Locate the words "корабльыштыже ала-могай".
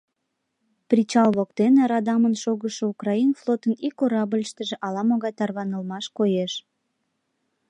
3.99-5.33